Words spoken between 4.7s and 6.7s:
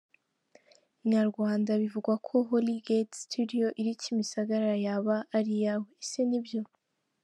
yaba ari yawe ese nibyo?.